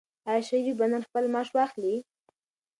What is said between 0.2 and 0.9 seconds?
آیا شریف به